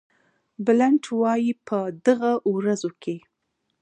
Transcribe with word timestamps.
بلنټ 0.65 1.03
وایي 1.21 1.51
په 1.67 1.77
دغه 2.05 2.31
ورځو 2.55 2.91
کې. 3.01 3.15